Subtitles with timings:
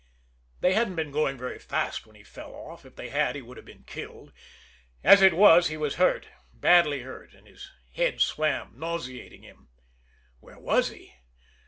[0.61, 2.85] They hadn't been going very fast when he fell off.
[2.87, 4.33] If they had, he would have been killed.
[5.03, 9.69] As it was, he was hurt, badly hurt, and his head swam, nauseating him.
[10.39, 11.13] Where was he?